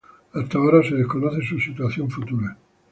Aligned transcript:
Hasta 0.33 0.57
ahora 0.57 0.81
se 0.81 0.95
desconoce 0.95 1.45
su 1.47 1.59
situación 1.59 2.09
futura. 2.09 2.57